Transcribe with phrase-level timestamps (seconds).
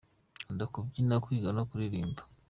[0.41, 2.21] Nkunda kubyina, kwiga no kuririmba.